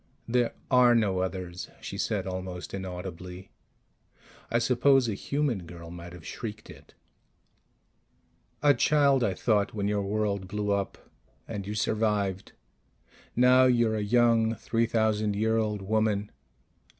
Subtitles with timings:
[0.27, 3.51] "There are no others," she said almost inaudibly.
[4.49, 6.95] I suppose a human girl might have shrieked it.
[8.63, 10.97] A child, I thought, _when your world blew up.
[11.47, 12.53] And you survived.
[13.35, 16.31] Now you're a young three thousand year old woman